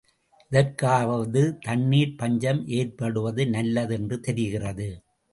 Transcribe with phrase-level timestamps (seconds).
[0.51, 4.87] இதற்காகவாவது தண்ணீர்ப் பஞ்சம் ஏற்படுவது நல்லது என்று தெரிகிறது.